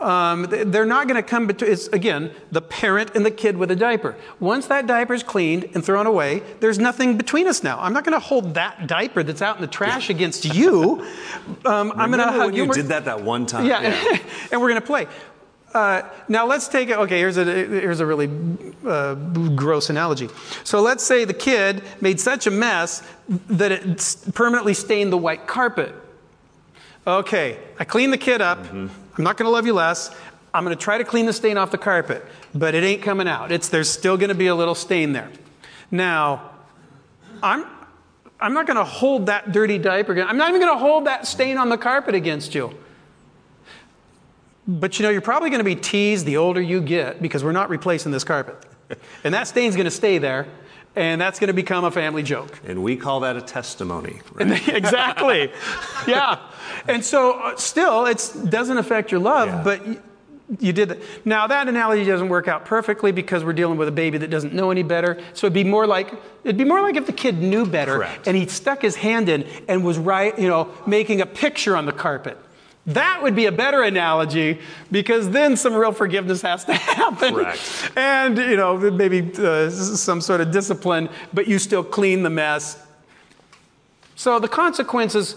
[0.00, 3.70] Um, they're not going to come between, it's again, the parent and the kid with
[3.70, 4.16] a diaper.
[4.40, 7.78] Once that diaper is cleaned and thrown away, there's nothing between us now.
[7.80, 11.06] I'm not going to hold that diaper that's out in the trash against you.
[11.66, 12.64] Um, I'm going to hug you.
[12.64, 13.66] you did that that one time?
[13.66, 13.80] yeah,
[14.52, 15.06] and we're going to play.
[15.74, 16.96] Uh, now let's take it.
[16.96, 18.30] Okay, here's a here's a really
[18.86, 19.14] uh,
[19.56, 20.28] gross analogy.
[20.62, 25.48] So let's say the kid made such a mess that it permanently stained the white
[25.48, 25.92] carpet.
[27.06, 28.58] Okay, I clean the kid up.
[28.72, 30.14] I'm not going to love you less.
[30.54, 33.26] I'm going to try to clean the stain off the carpet, but it ain't coming
[33.26, 33.50] out.
[33.50, 35.28] It's there's still going to be a little stain there.
[35.90, 36.52] Now,
[37.42, 37.66] I'm
[38.38, 40.20] I'm not going to hold that dirty diaper.
[40.22, 42.78] I'm not even going to hold that stain on the carpet against you.
[44.66, 47.52] But you know, you're probably going to be teased the older you get because we're
[47.52, 48.56] not replacing this carpet.
[49.22, 50.46] And that stain's going to stay there,
[50.96, 52.58] and that's going to become a family joke.
[52.66, 54.20] And we call that a testimony.
[54.32, 54.68] Right?
[54.68, 55.50] exactly.
[56.06, 56.38] Yeah.
[56.86, 59.62] And so, uh, still, it doesn't affect your love, Yeah.
[59.64, 60.02] but you,
[60.60, 60.98] you did that.
[61.26, 64.52] Now, that analogy doesn't work out perfectly because we're dealing with a baby that doesn't
[64.52, 65.18] know any better.
[65.32, 66.12] So it'd be more like
[66.44, 68.26] it'd be more like if the kid knew better Correct.
[68.28, 71.86] and he stuck his hand in and was right, you know, making a picture on
[71.86, 72.38] the carpet.
[72.86, 74.60] That would be a better analogy
[74.92, 77.34] because then some real forgiveness has to happen.
[77.34, 77.92] Correct.
[77.96, 82.84] And, you know, maybe uh, some sort of discipline, but you still clean the mess.
[84.16, 85.36] So the consequences,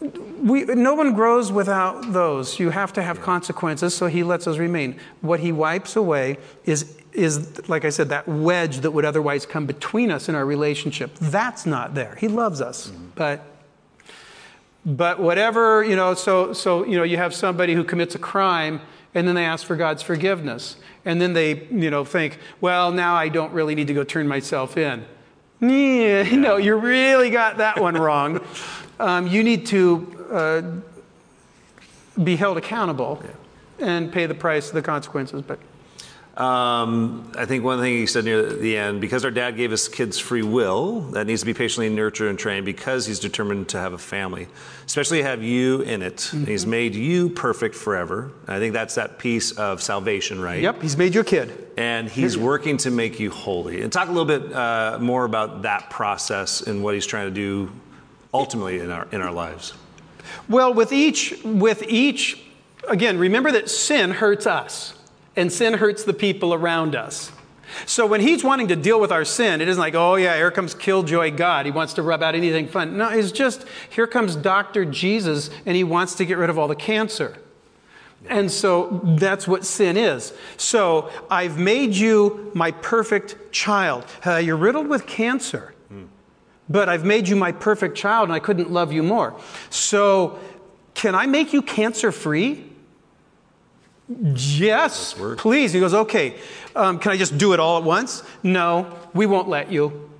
[0.00, 2.58] we, no one grows without those.
[2.58, 4.98] You have to have consequences, so he lets us remain.
[5.20, 9.66] What he wipes away is, is, like I said, that wedge that would otherwise come
[9.66, 11.14] between us in our relationship.
[11.20, 12.16] That's not there.
[12.16, 13.44] He loves us, but
[14.84, 18.80] but whatever, you know, so, so, you know, you have somebody who commits a crime
[19.14, 20.76] and then they ask for God's forgiveness.
[21.04, 24.28] And then they, you know, think, well, now I don't really need to go turn
[24.28, 25.04] myself in.
[25.60, 28.40] Yeah, No, you really got that one wrong.
[29.00, 30.62] Um, you need to uh,
[32.20, 33.22] be held accountable
[33.78, 35.42] and pay the price, of the consequences.
[35.42, 35.60] But
[36.38, 39.88] Um, I think one thing he said near the end because our dad gave us
[39.88, 43.78] kids free will, that needs to be patiently nurtured and trained because he's determined to
[43.78, 44.46] have a family,
[44.86, 46.32] especially have you in it.
[46.32, 48.30] And he's made you perfect forever.
[48.46, 50.62] I think that's that piece of salvation, right?
[50.62, 51.70] yep, he's made you a kid.
[51.76, 53.82] And he's working to make you holy.
[53.82, 57.34] And talk a little bit uh, more about that process and what he's trying to
[57.34, 57.72] do
[58.32, 59.74] ultimately in our in our lives.
[60.48, 62.42] Well, with each, with each,
[62.88, 64.94] again, remember that sin hurts us,
[65.38, 67.32] and sin hurts the people around us.
[67.86, 70.50] So when he's wanting to deal with our sin, it isn't like, oh yeah, here
[70.50, 71.66] comes killjoy God.
[71.66, 72.96] He wants to rub out anything fun.
[72.96, 74.84] No, it's just here comes Dr.
[74.84, 77.36] Jesus, and he wants to get rid of all the cancer.
[78.28, 80.32] And so that's what sin is.
[80.56, 84.06] So I've made you my perfect child.
[84.26, 85.74] Uh, you're riddled with cancer,
[86.68, 89.38] but I've made you my perfect child and I couldn't love you more.
[89.70, 90.38] So
[90.94, 92.67] can I make you cancer free?
[94.08, 95.72] Yes, please.
[95.72, 96.36] He goes, okay.
[96.74, 98.22] Um, can I just do it all at once?
[98.42, 100.10] No, we won't let you.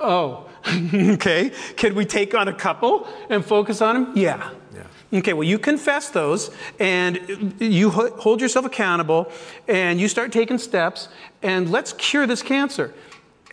[0.00, 1.52] Oh, okay.
[1.76, 4.12] Can we take on a couple and focus on them?
[4.16, 4.50] Yeah.
[4.74, 5.18] Yeah.
[5.20, 9.30] Okay, well, you confess those and you hold yourself accountable
[9.66, 11.08] and you start taking steps
[11.42, 12.92] and let's cure this cancer.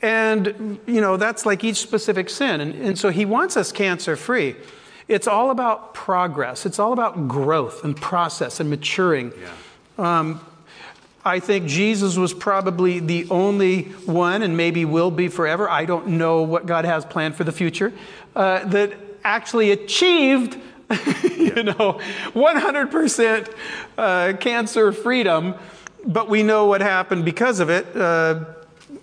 [0.01, 2.59] And, you know, that's like each specific sin.
[2.59, 4.55] And, and so he wants us cancer free.
[5.07, 9.31] It's all about progress, it's all about growth and process and maturing.
[9.39, 9.51] Yeah.
[11.25, 15.67] I think Jesus was probably the only one, and maybe will be forever.
[15.67, 17.91] I don't know what God has planned for the future,
[18.35, 20.53] uh, that actually achieved,
[21.35, 21.99] you know,
[22.35, 23.53] 100%
[23.97, 25.55] uh, cancer freedom.
[26.05, 27.95] But we know what happened because of it.
[27.95, 28.45] Uh,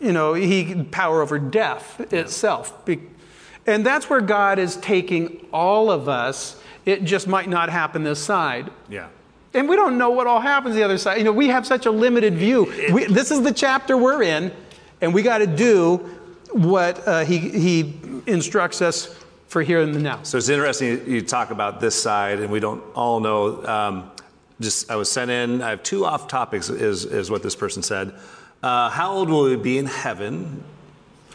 [0.00, 2.88] you know, he power over death itself.
[3.66, 6.60] And that's where God is taking all of us.
[6.84, 8.70] It just might not happen this side.
[8.88, 9.08] Yeah.
[9.54, 11.18] And we don't know what all happens the other side.
[11.18, 12.72] You know, we have such a limited view.
[12.92, 14.52] We, this is the chapter we're in,
[15.00, 15.98] and we got to do
[16.52, 17.94] what uh, he, he
[18.26, 19.14] instructs us
[19.48, 20.22] for here and the now.
[20.22, 23.64] So it's interesting you talk about this side, and we don't all know.
[23.66, 24.10] Um,
[24.60, 25.60] just I was sent in.
[25.60, 26.70] I have two off topics.
[26.70, 28.14] Is is what this person said.
[28.62, 30.64] Uh, how old will we be in heaven?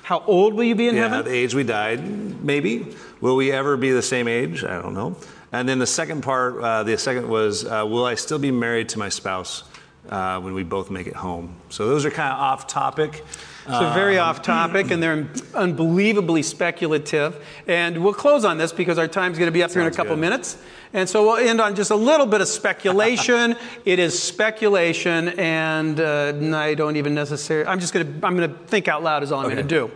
[0.01, 1.25] How old will you be in yeah, heaven?
[1.25, 2.01] the age we died.
[2.43, 2.95] Maybe.
[3.19, 4.63] Will we ever be the same age?
[4.63, 5.17] I don't know.
[5.51, 8.89] And then the second part, uh, the second was, uh, will I still be married
[8.89, 9.63] to my spouse
[10.09, 11.55] uh, when we both make it home?
[11.69, 13.23] So those are kind of off topic.
[13.67, 17.45] So very off topic, and they're unbelievably speculative.
[17.67, 19.91] And we'll close on this because our time's going to be up here in a
[19.91, 20.21] couple good.
[20.21, 20.57] minutes.
[20.93, 23.57] And so we'll end on just a little bit of speculation.
[23.85, 27.67] it is speculation, and uh, I don't even necessarily.
[27.67, 28.25] I'm just going to.
[28.25, 29.91] I'm going to think out loud is all I'm going to do.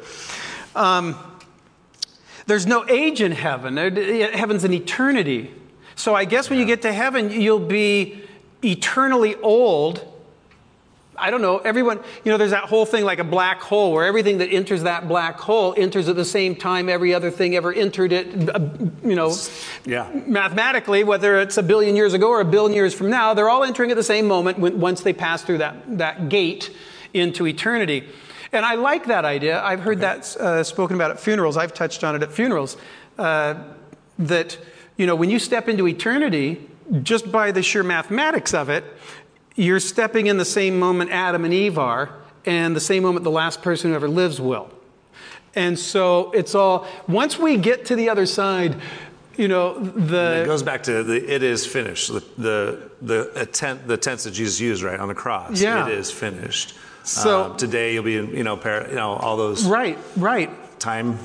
[0.75, 1.30] Um,
[2.47, 3.77] there's no age in heaven.
[3.77, 5.51] Heaven's an eternity.
[5.95, 8.23] So I guess when you get to heaven, you'll be
[8.63, 10.07] eternally old.
[11.17, 14.05] I don't know, everyone, you know, there's that whole thing like a black hole where
[14.05, 17.71] everything that enters that black hole enters at the same time every other thing ever
[17.71, 18.27] entered it,
[19.03, 19.35] you know,
[19.85, 20.09] Yeah.
[20.25, 23.63] mathematically, whether it's a billion years ago or a billion years from now, they're all
[23.63, 26.71] entering at the same moment when, once they pass through that, that gate
[27.13, 28.05] into eternity.
[28.53, 29.61] And I like that idea.
[29.63, 31.57] I've heard that uh, spoken about at funerals.
[31.57, 32.77] I've touched on it at funerals.
[33.17, 33.55] Uh,
[34.19, 34.57] that,
[34.97, 36.69] you know, when you step into eternity,
[37.01, 38.83] just by the sheer mathematics of it,
[39.55, 42.09] you're stepping in the same moment Adam and Eve are,
[42.45, 44.69] and the same moment the last person who ever lives will.
[45.55, 48.75] And so it's all, once we get to the other side,
[49.37, 50.43] you know, the.
[50.43, 54.31] It goes back to the "it is finished." The the the, attent, the tense that
[54.31, 55.61] Jesus used right on the cross.
[55.61, 55.87] Yeah.
[55.87, 56.75] It is finished.
[57.03, 60.49] So- Um, today you'll be in you know par, you know all those Right, right.
[60.79, 61.17] time.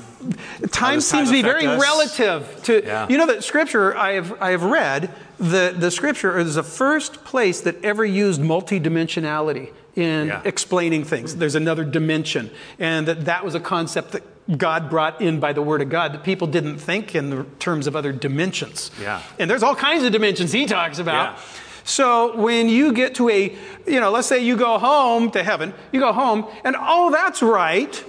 [0.71, 1.81] Time seems to be very us?
[1.81, 3.05] relative to Yeah.
[3.09, 5.09] you know that scripture I have I have read
[5.39, 10.41] the the scripture is the first place that ever used multidimensionality in Yeah.
[10.43, 11.35] explaining things.
[11.35, 14.23] There's another dimension, and that that was a concept that
[14.57, 17.85] God brought in by the Word of God that people didn't think in the terms
[17.87, 18.91] of other dimensions.
[19.01, 19.19] Yeah.
[19.39, 21.35] And there's all kinds of dimensions He talks about.
[21.35, 21.43] Yeah.
[21.87, 23.55] So when you get to a,
[23.87, 27.41] you know, let's say you go home to heaven, you go home, and oh, that's
[27.41, 28.03] right,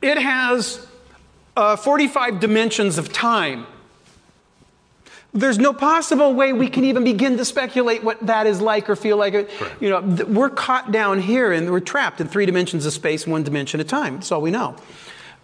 [0.00, 0.86] it has
[1.56, 3.66] uh, 45 dimensions of time.
[5.32, 8.94] There's no possible way we can even begin to speculate what that is like or
[8.94, 9.34] feel like.
[9.80, 13.26] You know, th- we're caught down here and we're trapped in three dimensions of space,
[13.26, 14.14] one dimension at a time.
[14.14, 14.76] That's all we know.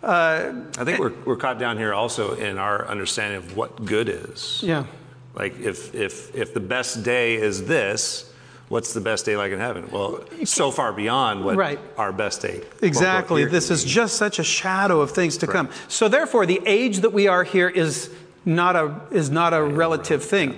[0.03, 0.53] I
[0.85, 4.63] think we're we're caught down here also in our understanding of what good is.
[4.63, 4.87] Yeah.
[5.35, 8.31] Like if if if the best day is this,
[8.69, 9.89] what's the best day like in heaven?
[9.91, 11.79] Well, so far beyond what Right.
[11.97, 12.63] our best day.
[12.83, 13.45] Exactly.
[13.45, 15.69] This is just such a shadow of things to come.
[15.89, 18.11] So therefore, the age that we are here is
[18.45, 20.57] not a is not a relative thing.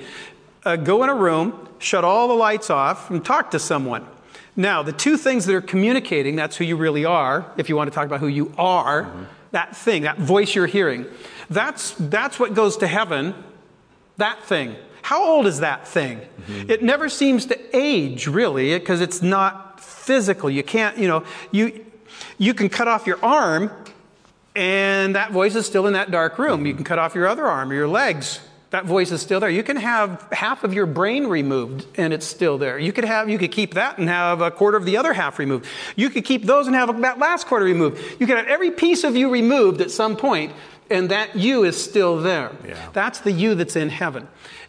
[0.64, 4.06] Uh, go in a room, shut all the lights off, and talk to someone.
[4.54, 7.90] Now, the two things that are communicating, that's who you really are, if you want
[7.90, 9.10] to talk about who you are,
[9.52, 11.06] that thing, that voice you're hearing,
[11.48, 13.34] that's, that's what goes to heaven,
[14.16, 14.76] that thing.
[15.02, 16.20] How old is that thing?
[16.20, 16.70] Mm-hmm.
[16.70, 20.48] It never seems to age, really, because it's not physical.
[20.48, 21.84] You can't, you know, you,
[22.38, 23.70] you can cut off your arm,
[24.54, 26.64] and that voice is still in that dark room.
[26.64, 26.78] You mm-hmm.
[26.78, 28.40] can cut off your other arm or your legs.
[28.72, 29.50] That voice is still there.
[29.50, 32.78] You can have half of your brain removed and it's still there.
[32.78, 35.38] You could have you could keep that and have a quarter of the other half
[35.38, 35.66] removed.
[35.94, 38.02] You could keep those and have that last quarter removed.
[38.18, 40.54] You could have every piece of you removed at some point
[40.92, 42.52] and that you is still there.
[42.66, 42.88] Yeah.
[42.92, 44.28] That's the you that's in heaven.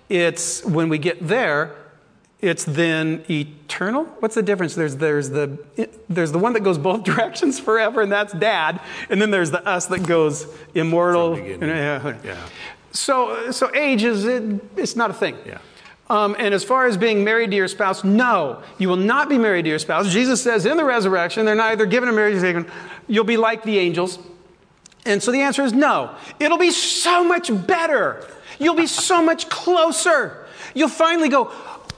[0.09, 1.75] It's when we get there,
[2.41, 4.05] it's then eternal.
[4.19, 4.75] What's the difference?
[4.75, 5.57] There's there's the
[6.09, 9.65] there's the one that goes both directions forever, and that's Dad, and then there's the
[9.67, 11.35] us that goes immortal.
[11.35, 11.75] From the beginning.
[11.77, 12.17] Yeah.
[12.23, 12.47] Yeah.
[12.91, 15.37] So so age is it, it's not a thing.
[15.45, 15.59] Yeah.
[16.09, 19.37] Um, and as far as being married to your spouse, no, you will not be
[19.37, 20.11] married to your spouse.
[20.11, 22.69] Jesus says in the resurrection, they're neither given or married or.
[23.07, 24.19] You'll be like the angels.
[25.05, 26.15] And so the answer is no.
[26.39, 28.25] It'll be so much better.
[28.59, 30.45] You'll be so much closer.
[30.73, 31.51] You'll finally go,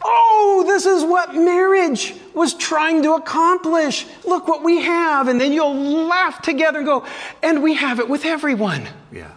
[0.08, 4.06] Oh, this is what marriage was trying to accomplish.
[4.24, 5.28] Look what we have.
[5.28, 5.76] And then you'll
[6.08, 7.06] laugh together and go,
[7.42, 8.88] And we have it with everyone.
[9.12, 9.32] Yeah.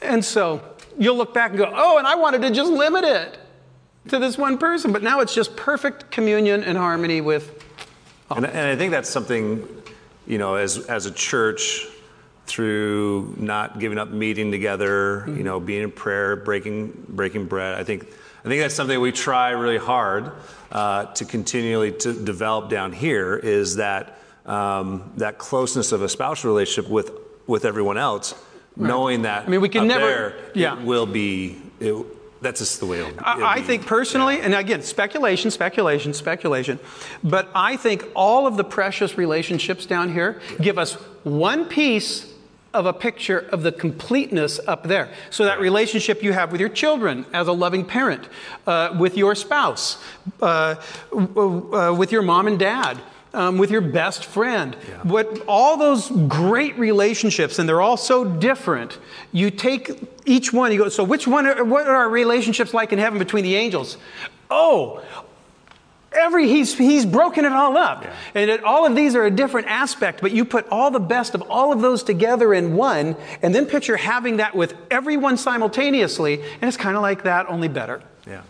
[0.00, 0.62] And so
[0.98, 3.38] you'll look back and go, Oh, and I wanted to just limit it
[4.08, 4.92] to this one person.
[4.92, 7.64] But now it's just perfect communion and harmony with.
[8.30, 9.68] And, and I think that's something,
[10.26, 11.86] you know, as as a church,
[12.52, 17.80] through not giving up meeting together, you know, being in prayer, breaking breaking bread.
[17.80, 18.06] I think
[18.44, 20.32] I think that's something we try really hard
[20.70, 23.36] uh, to continually to develop down here.
[23.36, 27.10] Is that um, that closeness of a spousal relationship with
[27.46, 28.34] with everyone else,
[28.76, 30.78] knowing that I mean, we can never- there, yeah.
[30.78, 31.56] it will be.
[31.80, 31.94] It,
[32.42, 33.66] that's just the way it'll, it'll I, I be.
[33.66, 36.80] think personally, and again, speculation, speculation, speculation,
[37.22, 42.31] but I think all of the precious relationships down here give us one piece
[42.74, 45.10] of a picture of the completeness up there.
[45.30, 48.28] So that relationship you have with your children as a loving parent,
[48.66, 50.02] uh, with your spouse,
[50.40, 50.76] uh,
[51.12, 52.98] uh, with your mom and dad.
[53.34, 54.74] Um, with your best friend,
[55.04, 58.98] what all those great relationships, and they're all so different.
[59.32, 59.90] You take
[60.26, 60.90] each one, you go.
[60.90, 61.46] So, which one?
[61.46, 63.96] Are, what are our relationships like in heaven between the angels?
[64.50, 65.02] Oh,
[66.14, 68.04] every he's he's broken it all up
[68.34, 71.34] and it, all of these are a different aspect but you put all the best
[71.34, 76.40] of all of those together in one and then picture having that with everyone simultaneously
[76.42, 78.42] and it's kind of like that only better Yeah.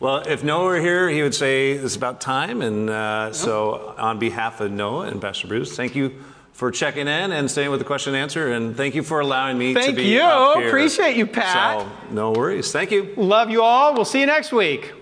[0.00, 2.62] Well, if Noah were here, he would say it's about time.
[2.62, 6.24] And uh, so, on behalf of Noah and Pastor Bruce, thank you
[6.54, 8.50] for checking in and staying with the question and answer.
[8.50, 10.22] And thank you for allowing me to Thank be you.
[10.22, 10.68] up here.
[10.68, 11.80] Appreciate you, Pat.
[11.80, 12.72] So, no worries.
[12.72, 13.12] Thank you.
[13.16, 14.92] love you all we'll see you next week